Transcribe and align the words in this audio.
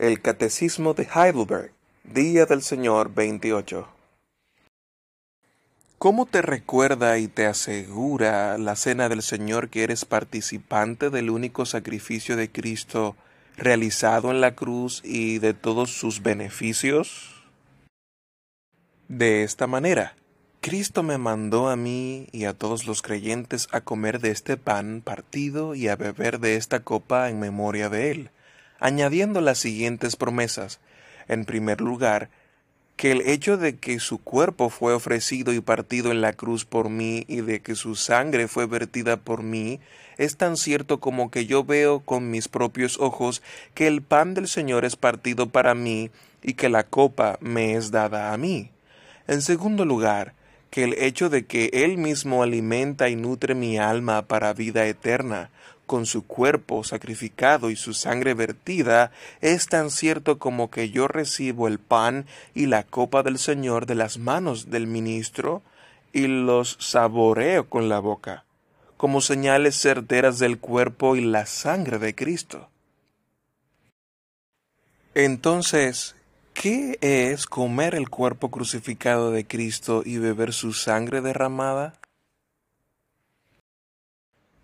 El 0.00 0.22
Catecismo 0.22 0.94
de 0.94 1.06
Heidelberg, 1.14 1.74
Día 2.04 2.46
del 2.46 2.62
Señor 2.62 3.12
28. 3.14 3.86
¿Cómo 5.98 6.24
te 6.24 6.40
recuerda 6.40 7.18
y 7.18 7.28
te 7.28 7.44
asegura 7.44 8.56
la 8.56 8.76
Cena 8.76 9.10
del 9.10 9.20
Señor 9.20 9.68
que 9.68 9.82
eres 9.82 10.06
participante 10.06 11.10
del 11.10 11.28
único 11.28 11.66
sacrificio 11.66 12.36
de 12.36 12.50
Cristo 12.50 13.14
realizado 13.58 14.30
en 14.30 14.40
la 14.40 14.54
cruz 14.54 15.02
y 15.04 15.38
de 15.38 15.52
todos 15.52 15.90
sus 15.90 16.22
beneficios? 16.22 17.44
De 19.08 19.42
esta 19.42 19.66
manera, 19.66 20.16
Cristo 20.62 21.02
me 21.02 21.18
mandó 21.18 21.68
a 21.68 21.76
mí 21.76 22.26
y 22.32 22.46
a 22.46 22.54
todos 22.54 22.86
los 22.86 23.02
creyentes 23.02 23.68
a 23.70 23.82
comer 23.82 24.18
de 24.20 24.30
este 24.30 24.56
pan 24.56 25.02
partido 25.04 25.74
y 25.74 25.88
a 25.88 25.96
beber 25.96 26.40
de 26.40 26.56
esta 26.56 26.80
copa 26.80 27.28
en 27.28 27.38
memoria 27.38 27.90
de 27.90 28.12
Él 28.12 28.30
añadiendo 28.80 29.40
las 29.40 29.58
siguientes 29.58 30.16
promesas. 30.16 30.80
En 31.28 31.44
primer 31.44 31.80
lugar, 31.80 32.30
que 32.96 33.12
el 33.12 33.22
hecho 33.22 33.56
de 33.56 33.76
que 33.76 33.98
su 34.00 34.18
cuerpo 34.18 34.68
fue 34.68 34.92
ofrecido 34.92 35.52
y 35.52 35.60
partido 35.60 36.10
en 36.10 36.20
la 36.20 36.32
cruz 36.32 36.64
por 36.64 36.90
mí 36.90 37.24
y 37.28 37.40
de 37.40 37.60
que 37.60 37.74
su 37.74 37.94
sangre 37.94 38.48
fue 38.48 38.66
vertida 38.66 39.16
por 39.16 39.42
mí, 39.42 39.80
es 40.18 40.36
tan 40.36 40.58
cierto 40.58 41.00
como 41.00 41.30
que 41.30 41.46
yo 41.46 41.64
veo 41.64 42.00
con 42.00 42.30
mis 42.30 42.48
propios 42.48 42.98
ojos 43.00 43.42
que 43.72 43.86
el 43.86 44.02
pan 44.02 44.34
del 44.34 44.48
Señor 44.48 44.84
es 44.84 44.96
partido 44.96 45.48
para 45.48 45.74
mí 45.74 46.10
y 46.42 46.54
que 46.54 46.68
la 46.68 46.84
copa 46.84 47.38
me 47.40 47.74
es 47.74 47.90
dada 47.90 48.34
a 48.34 48.36
mí. 48.36 48.70
En 49.28 49.40
segundo 49.40 49.86
lugar, 49.86 50.34
que 50.70 50.84
el 50.84 50.94
hecho 50.94 51.30
de 51.30 51.46
que 51.46 51.70
Él 51.72 51.96
mismo 51.96 52.42
alimenta 52.42 53.08
y 53.08 53.16
nutre 53.16 53.54
mi 53.54 53.78
alma 53.78 54.22
para 54.22 54.52
vida 54.52 54.86
eterna, 54.86 55.50
con 55.90 56.06
su 56.06 56.24
cuerpo 56.24 56.84
sacrificado 56.84 57.68
y 57.68 57.74
su 57.74 57.94
sangre 57.94 58.32
vertida, 58.34 59.10
es 59.40 59.66
tan 59.66 59.90
cierto 59.90 60.38
como 60.38 60.70
que 60.70 60.90
yo 60.90 61.08
recibo 61.08 61.66
el 61.66 61.80
pan 61.80 62.26
y 62.54 62.66
la 62.66 62.84
copa 62.84 63.24
del 63.24 63.40
Señor 63.40 63.86
de 63.86 63.96
las 63.96 64.16
manos 64.16 64.70
del 64.70 64.86
ministro 64.86 65.62
y 66.12 66.28
los 66.28 66.76
saboreo 66.78 67.68
con 67.68 67.88
la 67.88 67.98
boca, 67.98 68.44
como 68.96 69.20
señales 69.20 69.74
certeras 69.74 70.38
del 70.38 70.60
cuerpo 70.60 71.16
y 71.16 71.22
la 71.22 71.44
sangre 71.44 71.98
de 71.98 72.14
Cristo. 72.14 72.68
Entonces, 75.16 76.14
¿qué 76.54 76.98
es 77.00 77.46
comer 77.46 77.96
el 77.96 78.10
cuerpo 78.10 78.52
crucificado 78.52 79.32
de 79.32 79.44
Cristo 79.44 80.04
y 80.06 80.18
beber 80.18 80.52
su 80.52 80.72
sangre 80.72 81.20
derramada? 81.20 81.99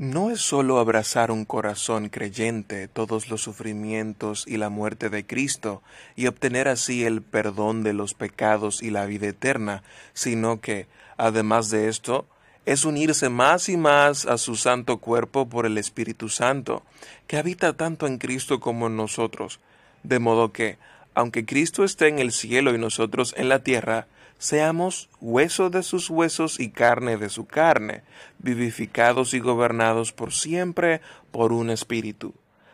No 0.00 0.30
es 0.30 0.40
sólo 0.40 0.78
abrazar 0.78 1.30
un 1.30 1.44
corazón 1.44 2.08
creyente 2.08 2.88
todos 2.88 3.28
los 3.28 3.42
sufrimientos 3.42 4.46
y 4.48 4.56
la 4.56 4.70
muerte 4.70 5.10
de 5.10 5.26
Cristo 5.26 5.82
y 6.16 6.26
obtener 6.26 6.68
así 6.68 7.04
el 7.04 7.20
perdón 7.20 7.82
de 7.82 7.92
los 7.92 8.14
pecados 8.14 8.82
y 8.82 8.88
la 8.88 9.04
vida 9.04 9.26
eterna, 9.26 9.82
sino 10.14 10.62
que, 10.62 10.86
además 11.18 11.68
de 11.68 11.90
esto, 11.90 12.26
es 12.64 12.86
unirse 12.86 13.28
más 13.28 13.68
y 13.68 13.76
más 13.76 14.24
a 14.24 14.38
su 14.38 14.56
santo 14.56 15.00
cuerpo 15.00 15.50
por 15.50 15.66
el 15.66 15.76
Espíritu 15.76 16.30
Santo, 16.30 16.82
que 17.26 17.36
habita 17.36 17.74
tanto 17.74 18.06
en 18.06 18.16
Cristo 18.16 18.58
como 18.58 18.86
en 18.86 18.96
nosotros, 18.96 19.60
de 20.02 20.18
modo 20.18 20.50
que, 20.50 20.78
aunque 21.12 21.44
Cristo 21.44 21.84
esté 21.84 22.08
en 22.08 22.20
el 22.20 22.32
cielo 22.32 22.74
y 22.74 22.78
nosotros 22.78 23.34
en 23.36 23.50
la 23.50 23.58
tierra, 23.58 24.06
seamos 24.40 25.10
hueso 25.20 25.68
de 25.68 25.82
sus 25.82 26.08
huesos 26.08 26.58
y 26.58 26.70
carne 26.70 27.18
de 27.18 27.28
su 27.28 27.46
carne, 27.46 28.02
vivificados 28.38 29.34
y 29.34 29.38
gobernados 29.38 30.12
por 30.12 30.32
siempre 30.32 31.02
por 31.30 31.52
un 31.52 31.68
espíritu, 31.68 32.32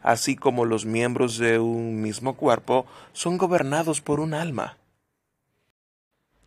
así 0.00 0.36
como 0.36 0.64
los 0.64 0.86
miembros 0.86 1.36
de 1.36 1.58
un 1.58 2.00
mismo 2.00 2.34
cuerpo 2.36 2.86
son 3.12 3.38
gobernados 3.38 4.00
por 4.00 4.20
un 4.20 4.34
alma. 4.34 4.78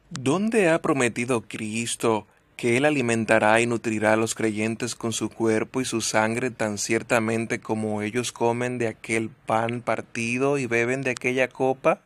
¿Dónde 0.09 0.69
ha 0.69 0.81
prometido 0.81 1.41
Cristo 1.41 2.25
que 2.55 2.77
Él 2.77 2.85
alimentará 2.85 3.59
y 3.59 3.65
nutrirá 3.65 4.13
a 4.13 4.17
los 4.17 4.33
creyentes 4.33 4.95
con 4.95 5.11
su 5.11 5.29
cuerpo 5.29 5.81
y 5.81 5.85
su 5.85 5.99
sangre 5.99 6.51
tan 6.51 6.77
ciertamente 6.77 7.59
como 7.59 8.01
ellos 8.01 8.31
comen 8.31 8.77
de 8.77 8.87
aquel 8.87 9.29
pan 9.29 9.81
partido 9.81 10.57
y 10.57 10.67
beben 10.67 11.01
de 11.01 11.11
aquella 11.11 11.49
copa? 11.49 12.01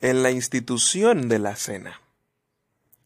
En 0.00 0.22
la 0.22 0.30
institución 0.30 1.28
de 1.28 1.40
la 1.40 1.56
cena, 1.56 2.00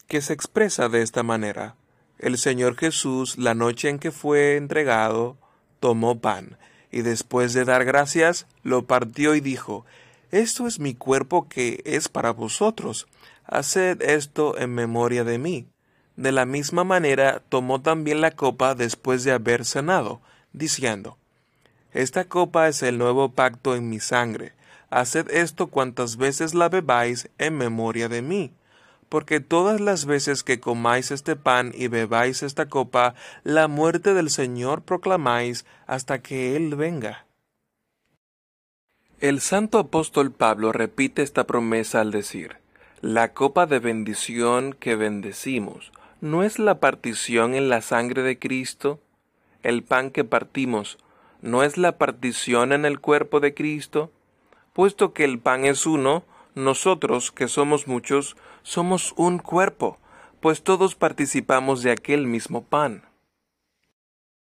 que 0.07 0.21
se 0.21 0.33
expresa 0.33 0.89
de 0.89 1.01
esta 1.01 1.23
manera. 1.23 1.75
El 2.19 2.37
Señor 2.37 2.77
Jesús, 2.77 3.37
la 3.39 3.55
noche 3.55 3.89
en 3.89 3.97
que 3.97 4.11
fue 4.11 4.57
entregado, 4.57 5.37
tomó 5.79 6.19
pan, 6.19 6.57
y 6.91 7.01
después 7.01 7.53
de 7.53 7.65
dar 7.65 7.83
gracias, 7.83 8.45
lo 8.61 8.85
partió 8.85 9.33
y 9.33 9.41
dijo, 9.41 9.85
Esto 10.29 10.67
es 10.67 10.79
mi 10.79 10.93
cuerpo 10.93 11.49
que 11.49 11.81
es 11.85 12.09
para 12.09 12.31
vosotros, 12.31 13.07
haced 13.45 14.01
esto 14.03 14.57
en 14.59 14.75
memoria 14.75 15.23
de 15.23 15.39
mí. 15.39 15.65
De 16.15 16.31
la 16.31 16.45
misma 16.45 16.83
manera 16.83 17.41
tomó 17.49 17.81
también 17.81 18.21
la 18.21 18.31
copa 18.31 18.75
después 18.75 19.23
de 19.23 19.31
haber 19.31 19.65
cenado, 19.65 20.21
diciendo, 20.53 21.17
Esta 21.91 22.25
copa 22.25 22.67
es 22.67 22.83
el 22.83 22.99
nuevo 22.99 23.31
pacto 23.31 23.75
en 23.75 23.89
mi 23.89 23.99
sangre, 23.99 24.53
Haced 24.93 25.31
esto 25.31 25.67
cuantas 25.67 26.17
veces 26.17 26.53
la 26.53 26.69
bebáis 26.69 27.27
en 27.39 27.57
memoria 27.57 28.09
de 28.09 28.21
mí. 28.21 28.53
Porque 29.09 29.39
todas 29.39 29.81
las 29.81 30.05
veces 30.05 30.43
que 30.43 30.59
comáis 30.59 31.09
este 31.09 31.35
pan 31.35 31.71
y 31.73 31.87
bebáis 31.87 32.43
esta 32.43 32.67
copa, 32.67 33.15
la 33.43 33.67
muerte 33.67 34.13
del 34.13 34.29
Señor 34.29 34.83
proclamáis 34.83 35.65
hasta 35.87 36.21
que 36.21 36.55
Él 36.55 36.75
venga. 36.75 37.25
El 39.19 39.41
santo 39.41 39.79
apóstol 39.79 40.31
Pablo 40.31 40.71
repite 40.71 41.23
esta 41.23 41.47
promesa 41.47 42.01
al 42.01 42.11
decir, 42.11 42.57
La 43.01 43.33
copa 43.33 43.65
de 43.65 43.79
bendición 43.79 44.73
que 44.79 44.95
bendecimos, 44.95 45.91
¿no 46.21 46.43
es 46.43 46.59
la 46.59 46.79
partición 46.79 47.55
en 47.55 47.67
la 47.67 47.81
sangre 47.81 48.21
de 48.21 48.37
Cristo? 48.37 48.99
El 49.63 49.81
pan 49.81 50.11
que 50.11 50.23
partimos, 50.23 50.99
¿no 51.41 51.63
es 51.63 51.79
la 51.79 51.97
partición 51.97 52.71
en 52.71 52.85
el 52.85 52.99
cuerpo 52.99 53.39
de 53.39 53.55
Cristo? 53.55 54.11
Puesto 54.73 55.13
que 55.13 55.23
el 55.23 55.39
pan 55.39 55.65
es 55.65 55.85
uno, 55.85 56.23
nosotros, 56.55 57.31
que 57.31 57.47
somos 57.47 57.87
muchos, 57.87 58.35
somos 58.63 59.13
un 59.17 59.39
cuerpo, 59.39 59.99
pues 60.39 60.63
todos 60.63 60.95
participamos 60.95 61.83
de 61.83 61.91
aquel 61.91 62.27
mismo 62.27 62.63
pan. 62.63 63.05